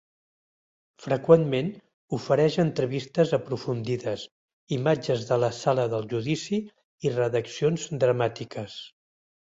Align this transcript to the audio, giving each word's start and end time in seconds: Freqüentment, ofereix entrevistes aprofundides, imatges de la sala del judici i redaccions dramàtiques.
Freqüentment, 1.01 1.67
ofereix 2.17 2.57
entrevistes 2.63 3.33
aprofundides, 3.39 4.25
imatges 4.79 5.29
de 5.33 5.37
la 5.45 5.51
sala 5.61 5.87
del 5.93 6.09
judici 6.15 6.61
i 7.07 7.13
redaccions 7.19 7.89
dramàtiques. 8.07 8.81